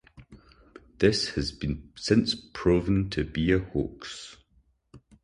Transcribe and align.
This 0.97 1.35
has 1.35 1.51
been 1.51 1.91
since 1.95 2.33
proven 2.33 3.11
to 3.11 3.23
be 3.23 3.51
a 3.51 3.59
hoax. 3.59 4.35